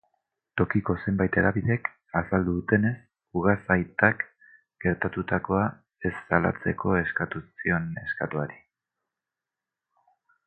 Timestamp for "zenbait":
1.01-1.35